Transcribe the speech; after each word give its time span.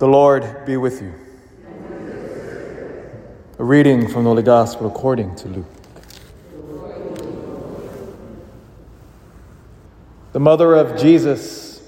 The 0.00 0.08
Lord 0.08 0.64
be 0.64 0.78
with 0.78 1.02
you. 1.02 1.12
A 3.58 3.62
reading 3.62 4.08
from 4.08 4.24
the 4.24 4.30
Holy 4.30 4.42
Gospel 4.42 4.86
according 4.86 5.36
to 5.36 5.48
Luke. 5.48 5.66
The 10.32 10.40
mother 10.40 10.74
of 10.74 10.98
Jesus 10.98 11.86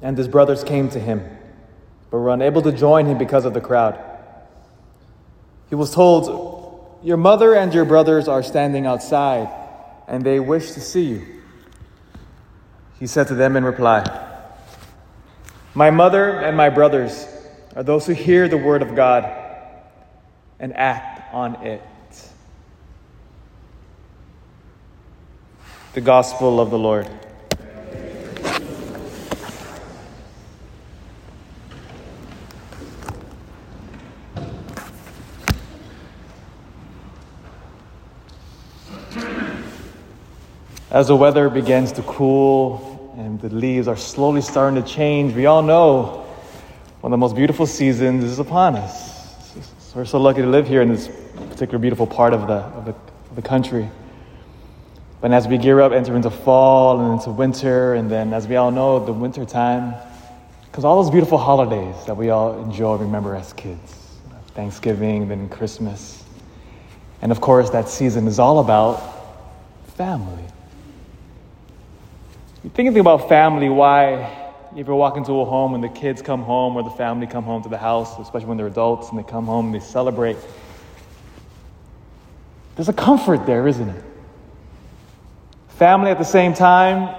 and 0.00 0.16
his 0.16 0.28
brothers 0.28 0.62
came 0.62 0.90
to 0.90 1.00
him, 1.00 1.28
but 2.12 2.18
were 2.18 2.30
unable 2.30 2.62
to 2.62 2.70
join 2.70 3.06
him 3.06 3.18
because 3.18 3.44
of 3.46 3.52
the 3.52 3.60
crowd. 3.60 3.98
He 5.70 5.74
was 5.74 5.92
told, 5.92 7.00
Your 7.02 7.16
mother 7.16 7.52
and 7.52 7.74
your 7.74 7.84
brothers 7.84 8.28
are 8.28 8.44
standing 8.44 8.86
outside, 8.86 9.48
and 10.06 10.22
they 10.22 10.38
wish 10.38 10.70
to 10.70 10.80
see 10.80 11.02
you. 11.06 11.26
He 13.00 13.08
said 13.08 13.26
to 13.26 13.34
them 13.34 13.56
in 13.56 13.64
reply, 13.64 14.31
my 15.74 15.90
mother 15.90 16.38
and 16.38 16.56
my 16.56 16.68
brothers 16.68 17.26
are 17.74 17.82
those 17.82 18.06
who 18.06 18.12
hear 18.12 18.48
the 18.48 18.58
word 18.58 18.82
of 18.82 18.94
God 18.94 19.24
and 20.58 20.76
act 20.76 21.32
on 21.32 21.54
it. 21.66 21.82
The 25.94 26.00
Gospel 26.00 26.60
of 26.60 26.70
the 26.70 26.78
Lord. 26.78 27.08
As 40.90 41.08
the 41.08 41.16
weather 41.16 41.48
begins 41.48 41.92
to 41.92 42.02
cool 42.02 42.91
and 43.16 43.40
the 43.40 43.48
leaves 43.48 43.88
are 43.88 43.96
slowly 43.96 44.40
starting 44.40 44.82
to 44.82 44.88
change. 44.88 45.34
We 45.34 45.46
all 45.46 45.62
know 45.62 46.26
one 47.00 47.12
of 47.12 47.18
the 47.18 47.20
most 47.20 47.34
beautiful 47.34 47.66
seasons 47.66 48.24
is 48.24 48.38
upon 48.38 48.76
us. 48.76 49.12
So 49.78 49.96
we're 49.96 50.04
so 50.04 50.20
lucky 50.20 50.40
to 50.40 50.46
live 50.48 50.66
here 50.66 50.82
in 50.82 50.88
this 50.88 51.08
particular 51.50 51.78
beautiful 51.78 52.06
part 52.06 52.32
of 52.32 52.46
the, 52.46 52.54
of 52.54 52.84
the, 52.86 52.92
of 52.92 53.36
the 53.36 53.42
country. 53.42 53.90
But 55.20 55.32
as 55.32 55.46
we 55.46 55.58
gear 55.58 55.80
up, 55.80 55.92
enter 55.92 56.16
into 56.16 56.30
fall 56.30 57.00
and 57.00 57.20
into 57.20 57.30
winter, 57.30 57.94
and 57.94 58.10
then 58.10 58.32
as 58.32 58.48
we 58.48 58.56
all 58.56 58.70
know, 58.70 59.04
the 59.04 59.12
winter 59.12 59.44
time, 59.44 59.94
because 60.64 60.84
all 60.84 61.02
those 61.02 61.12
beautiful 61.12 61.38
holidays 61.38 61.94
that 62.06 62.16
we 62.16 62.30
all 62.30 62.58
enjoy, 62.62 62.96
remember 62.96 63.36
as 63.36 63.52
kids 63.52 63.98
Thanksgiving, 64.54 65.28
then 65.28 65.48
Christmas. 65.48 66.24
And 67.20 67.32
of 67.32 67.40
course, 67.40 67.70
that 67.70 67.88
season 67.88 68.26
is 68.26 68.38
all 68.38 68.58
about 68.58 69.00
family. 69.96 70.44
You 72.64 72.70
thinking 72.70 72.96
about 72.98 73.28
family, 73.28 73.68
why 73.68 74.38
if 74.76 74.86
you're 74.86 74.94
walking 74.94 75.24
to 75.24 75.40
a 75.40 75.44
home 75.44 75.74
and 75.74 75.82
the 75.82 75.88
kids 75.88 76.22
come 76.22 76.42
home 76.42 76.76
or 76.76 76.84
the 76.84 76.90
family 76.90 77.26
come 77.26 77.42
home 77.42 77.62
to 77.64 77.68
the 77.68 77.78
house, 77.78 78.16
especially 78.20 78.46
when 78.46 78.56
they're 78.56 78.68
adults 78.68 79.10
and 79.10 79.18
they 79.18 79.24
come 79.24 79.46
home 79.46 79.66
and 79.66 79.74
they 79.74 79.80
celebrate, 79.84 80.36
there's 82.76 82.88
a 82.88 82.92
comfort 82.92 83.46
there, 83.46 83.66
isn't 83.66 83.88
it? 83.88 84.04
Family 85.70 86.10
at 86.10 86.18
the 86.18 86.24
same 86.24 86.54
time 86.54 87.14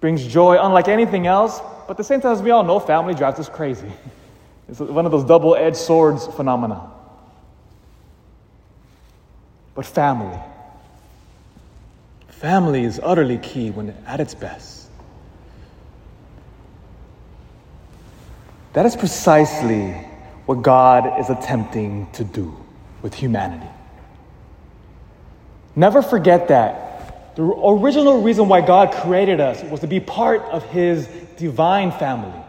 brings 0.00 0.26
joy 0.26 0.58
unlike 0.60 0.88
anything 0.88 1.26
else, 1.26 1.60
but 1.86 1.92
at 1.92 1.96
the 1.96 2.04
same 2.04 2.20
time, 2.20 2.32
as 2.32 2.42
we 2.42 2.50
all 2.50 2.62
know, 2.62 2.78
family 2.78 3.14
drives 3.14 3.38
us 3.38 3.48
crazy. 3.48 3.90
It's 4.68 4.78
one 4.78 5.04
of 5.04 5.10
those 5.10 5.24
double 5.24 5.56
edged 5.56 5.78
swords 5.78 6.28
phenomena. 6.28 6.92
But 9.74 9.84
family, 9.84 10.38
Family 12.40 12.84
is 12.84 12.98
utterly 13.02 13.36
key 13.36 13.70
when 13.70 13.94
at 14.06 14.18
its 14.18 14.34
best. 14.34 14.88
That 18.72 18.86
is 18.86 18.96
precisely 18.96 19.90
what 20.46 20.62
God 20.62 21.20
is 21.20 21.28
attempting 21.28 22.10
to 22.12 22.24
do 22.24 22.56
with 23.02 23.12
humanity. 23.12 23.68
Never 25.76 26.00
forget 26.00 26.48
that. 26.48 27.36
The 27.36 27.42
original 27.42 28.22
reason 28.22 28.48
why 28.48 28.62
God 28.62 28.90
created 28.90 29.38
us 29.38 29.62
was 29.64 29.80
to 29.80 29.86
be 29.86 30.00
part 30.00 30.40
of 30.44 30.64
His 30.64 31.08
divine 31.36 31.92
family. 31.92 32.40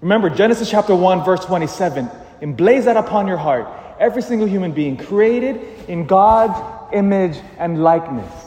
Remember, 0.00 0.30
Genesis 0.30 0.68
chapter 0.68 0.96
1, 0.96 1.24
verse 1.24 1.44
27, 1.44 2.10
emblaze 2.42 2.86
that 2.86 2.96
upon 2.96 3.28
your 3.28 3.36
heart. 3.36 3.68
Every 4.00 4.20
single 4.20 4.48
human 4.48 4.72
being 4.72 4.96
created 4.96 5.60
in 5.86 6.08
God's 6.08 6.92
image 6.92 7.38
and 7.58 7.84
likeness. 7.84 8.45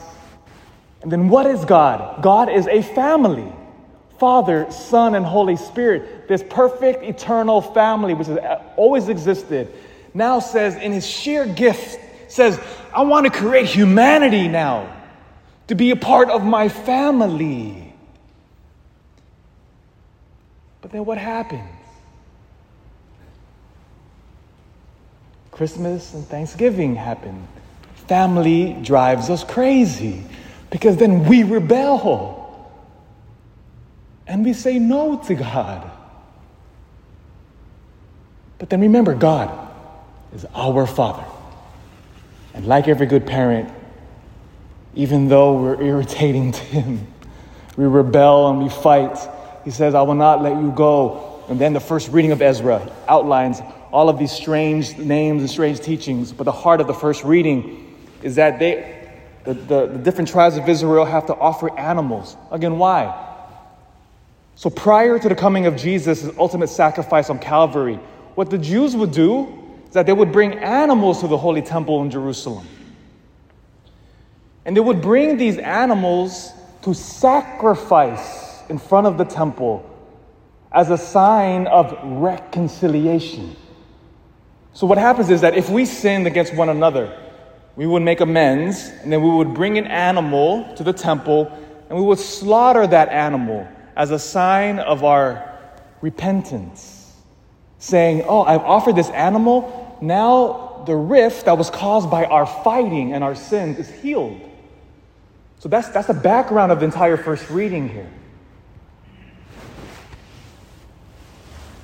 And 1.02 1.12
then 1.12 1.30
what 1.30 1.46
is 1.46 1.64
God? 1.66 2.22
God 2.22 2.50
is 2.50 2.68
a 2.68 2.82
family 2.82 3.52
Father, 4.20 4.70
Son, 4.70 5.16
and 5.16 5.26
Holy 5.26 5.56
Spirit. 5.56 6.28
This 6.28 6.44
perfect, 6.44 7.04
eternal 7.04 7.62
family, 7.62 8.14
which 8.14 8.28
has 8.28 8.38
always 8.76 9.08
existed, 9.08 9.74
now 10.14 10.40
says, 10.40 10.76
in 10.76 10.92
his 10.92 11.08
sheer 11.08 11.46
gift, 11.46 12.00
says, 12.30 12.59
I 12.94 13.04
want 13.04 13.26
to 13.26 13.32
create 13.32 13.66
humanity 13.66 14.50
now 14.50 14.94
to 15.68 15.76
be 15.76 15.92
a 15.92 15.96
part 15.96 16.30
of 16.30 16.44
my 16.44 16.68
family. 16.68 17.94
But 20.82 20.92
then 20.92 21.06
what 21.06 21.18
happens? 21.18 21.70
Christmas 25.52 26.14
and 26.14 26.26
Thanksgiving 26.26 26.96
happen. 26.96 27.48
Family 28.08 28.74
drives 28.82 29.30
us 29.30 29.44
crazy. 29.44 30.24
Because 30.69 30.97
then 30.97 31.25
we 31.25 31.44
rebel 31.44 32.40
and 34.28 34.46
we 34.46 34.53
say 34.53 34.78
no 34.78 35.18
to 35.25 35.35
God. 35.35 35.90
But 38.59 38.69
then 38.69 38.81
remember, 38.81 39.16
God 39.16 39.50
is 40.34 40.46
our 40.53 40.85
Father. 40.85 41.25
And 42.53 42.66
like 42.68 42.88
every 42.88 43.08
good 43.08 43.25
parent, 43.25 43.72
even 44.94 45.29
though 45.29 45.62
we're 45.62 45.81
irritating 45.81 46.52
to 46.52 46.62
Him, 46.62 47.08
we 47.78 47.85
rebel 47.85 48.50
and 48.50 48.62
we 48.62 48.69
fight. 48.69 49.18
He 49.63 49.72
says, 49.72 49.96
I 49.96 50.02
will 50.02 50.16
not 50.16 50.44
let 50.44 50.62
you 50.62 50.72
go. 50.72 51.44
And 51.50 51.59
then 51.59 51.74
the 51.74 51.79
first 51.79 52.09
reading 52.09 52.31
of 52.31 52.41
Ezra 52.41 52.91
outlines 53.08 53.62
all 53.91 54.09
of 54.09 54.19
these 54.19 54.31
strange 54.31 54.97
names 54.97 55.41
and 55.41 55.50
strange 55.50 55.79
teachings. 55.79 56.31
But 56.31 56.44
the 56.44 56.52
heart 56.52 56.81
of 56.81 56.88
the 56.88 56.94
first 56.94 57.24
reading 57.24 57.97
is 58.22 58.35
that 58.35 58.59
they, 58.59 58.99
the, 59.44 59.54
the, 59.54 59.88
the 59.88 59.98
different 59.98 60.30
tribes 60.30 60.58
of 60.58 60.68
Israel 60.68 61.06
have 61.06 61.26
to 61.28 61.36
offer 61.36 61.78
animals. 61.78 62.36
Again, 62.52 62.78
why? 62.78 63.28
So 64.56 64.70
prior 64.70 65.18
to 65.18 65.30
the 65.30 65.36
coming 65.36 65.66
of 65.66 65.76
Jesus' 65.76 66.30
ultimate 66.38 66.68
sacrifice 66.68 67.30
on 67.30 67.40
Calvary, 67.40 67.96
what 68.36 68.50
the 68.50 68.58
Jews 68.58 68.96
would 68.96 69.12
do 69.12 69.48
is 69.88 69.94
that 69.94 70.06
they 70.06 70.14
would 70.14 70.32
bring 70.32 70.60
animals 70.60 71.22
to 71.22 71.28
the 71.28 71.38
holy 71.38 71.62
temple 71.62 72.02
in 72.04 72.12
Jerusalem. 72.12 72.68
And 74.66 74.76
they 74.76 74.82
would 74.82 75.02
bring 75.02 75.38
these 75.38 75.58
animals 75.58 76.52
to 76.84 76.94
sacrifice 76.94 78.62
in 78.70 78.78
front 78.78 79.08
of 79.08 79.18
the 79.18 79.26
temple 79.26 79.86
as 80.72 80.92
a 80.92 80.98
sign 80.98 81.66
of 81.68 81.98
reconciliation. 82.04 83.56
So, 84.74 84.86
what 84.86 84.98
happens 84.98 85.30
is 85.30 85.42
that 85.42 85.58
if 85.58 85.70
we 85.70 85.86
sinned 85.86 86.28
against 86.28 86.54
one 86.54 86.70
another, 86.70 87.19
we 87.79 87.88
would 87.88 88.03
make 88.03 88.19
amends, 88.19 88.90
and 88.90 89.09
then 89.13 89.22
we 89.23 89.29
would 89.29 89.53
bring 89.53 89.78
an 89.78 89.88
animal 89.88 90.69
to 90.75 90.84
the 90.84 90.91
temple, 90.91 91.50
and 91.88 91.97
we 91.97 92.03
would 92.03 92.19
slaughter 92.19 92.85
that 92.85 93.07
animal 93.07 93.66
as 93.95 94.12
a 94.12 94.19
sign 94.19 94.79
of 94.79 95.06
our 95.06 95.57
repentance, 96.01 97.13
saying, 97.78 98.25
Oh, 98.28 98.41
I've 98.41 98.63
offered 98.63 98.97
this 98.97 99.09
animal, 99.12 99.97
now 100.01 100.84
the 100.88 100.94
rift 100.94 101.45
that 101.45 101.57
was 101.57 101.69
caused 101.69 102.12
by 102.12 102.25
our 102.25 102.45
fighting 102.45 103.13
and 103.13 103.23
our 103.23 103.34
sins 103.34 103.79
is 103.79 103.90
healed. 103.90 104.41
So 105.59 105.69
that's, 105.69 105.88
that's 105.88 106.07
the 106.07 106.13
background 106.13 106.73
of 106.73 106.79
the 106.79 106.85
entire 106.85 107.16
first 107.16 107.50
reading 107.50 107.88
here. 107.88 108.11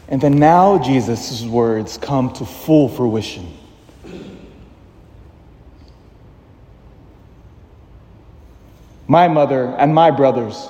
And 0.09 0.19
then 0.19 0.39
now 0.39 0.77
Jesus' 0.77 1.44
words 1.44 1.98
come 1.98 2.33
to 2.33 2.45
full 2.45 2.89
fruition. 2.89 3.59
My 9.07 9.28
mother, 9.28 9.68
and 9.78 9.94
my 9.94 10.12
brothers 10.12 10.69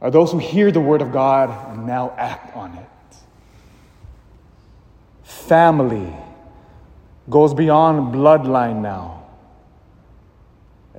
are 0.00 0.10
those 0.10 0.32
who 0.32 0.38
hear 0.38 0.70
the 0.70 0.80
word 0.80 1.02
of 1.02 1.12
God 1.12 1.72
and 1.72 1.86
now 1.86 2.14
act 2.16 2.56
on 2.56 2.74
it. 2.74 2.86
Family 5.22 6.14
goes 7.28 7.54
beyond 7.54 8.14
bloodline 8.14 8.80
now. 8.80 9.24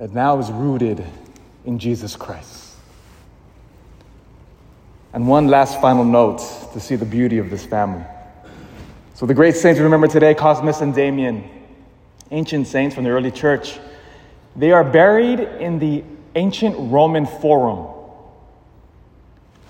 It 0.00 0.12
now 0.12 0.38
is 0.38 0.50
rooted 0.50 1.04
in 1.64 1.78
Jesus 1.78 2.16
Christ. 2.16 2.76
And 5.12 5.28
one 5.28 5.48
last 5.48 5.80
final 5.80 6.04
note 6.04 6.38
to 6.72 6.80
see 6.80 6.96
the 6.96 7.04
beauty 7.04 7.38
of 7.38 7.50
this 7.50 7.66
family. 7.66 8.04
So, 9.14 9.26
the 9.26 9.34
great 9.34 9.54
saints 9.54 9.78
we 9.78 9.84
remember 9.84 10.08
today, 10.08 10.34
Cosmas 10.34 10.80
and 10.80 10.94
Damian, 10.94 11.48
ancient 12.30 12.66
saints 12.66 12.94
from 12.94 13.04
the 13.04 13.10
early 13.10 13.30
church, 13.30 13.78
they 14.56 14.72
are 14.72 14.84
buried 14.84 15.40
in 15.40 15.78
the 15.78 16.04
ancient 16.34 16.76
Roman 16.78 17.26
Forum. 17.26 17.88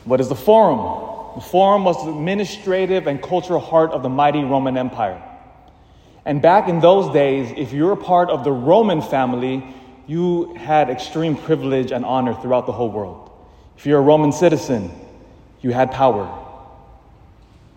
What 0.05 0.21
is 0.21 0.29
the 0.29 0.35
Forum? 0.35 1.35
The 1.37 1.41
Forum 1.41 1.85
was 1.85 2.05
the 2.05 2.11
administrative 2.11 3.07
and 3.07 3.23
cultural 3.23 3.61
heart 3.61 3.93
of 3.93 4.03
the 4.03 4.09
mighty 4.09 4.43
Roman 4.43 4.77
Empire. 4.77 5.23
And 6.25 6.43
back 6.43 6.69
in 6.69 6.81
those 6.81 7.13
days, 7.13 7.53
if 7.57 7.73
you 7.73 7.87
were 7.87 7.97
part 7.97 8.31
of 8.31 8.45
the 8.45 8.53
Roman 8.53 9.03
family, 9.03 9.65
you 10.07 10.55
had 10.55 10.91
extreme 10.91 11.37
privilege 11.37 11.91
and 11.91 12.05
honor 12.05 12.35
throughout 12.35 12.67
the 12.67 12.73
whole 12.73 12.91
world. 12.91 13.31
If 13.77 13.87
you're 13.87 13.99
a 13.99 14.03
Roman 14.03 14.33
citizen, 14.33 14.91
you 15.61 15.71
had 15.73 15.91
power. 15.91 16.39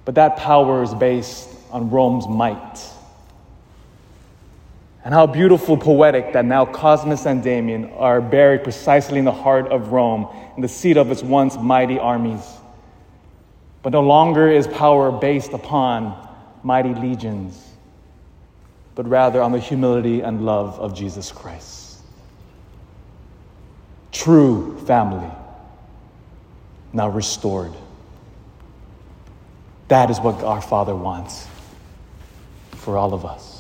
But 0.05 0.15
that 0.15 0.37
power 0.37 0.83
is 0.83 0.93
based 0.93 1.49
on 1.71 1.89
Rome's 1.89 2.27
might. 2.27 2.79
And 5.05 5.13
how 5.13 5.27
beautiful, 5.27 5.77
poetic 5.77 6.33
that 6.33 6.45
now 6.45 6.65
Cosmas 6.65 7.27
and 7.27 7.43
Damian 7.43 7.91
are 7.91 8.19
buried 8.19 8.63
precisely 8.63 9.19
in 9.19 9.25
the 9.25 9.31
heart 9.31 9.67
of 9.67 9.91
Rome, 9.91 10.27
in 10.55 10.63
the 10.63 10.67
seat 10.67 10.97
of 10.97 11.11
its 11.11 11.21
once 11.21 11.55
mighty 11.57 11.99
armies. 11.99 12.41
But 13.83 13.93
no 13.93 14.01
longer 14.01 14.49
is 14.49 14.65
power 14.65 15.11
based 15.11 15.53
upon 15.53 16.27
mighty 16.63 16.95
legions, 16.95 17.63
but 18.95 19.07
rather 19.07 19.43
on 19.43 19.51
the 19.51 19.59
humility 19.59 20.21
and 20.21 20.43
love 20.43 20.79
of 20.79 20.95
Jesus 20.95 21.31
Christ. 21.31 21.99
True 24.11 24.75
family, 24.87 25.29
now 26.93 27.09
restored. 27.09 27.73
That 29.89 30.09
is 30.09 30.19
what 30.19 30.43
our 30.43 30.63
Father 30.63 30.95
wants 30.95 31.47
for 32.71 32.97
all 32.97 33.13
of 33.13 33.23
us. 33.23 33.54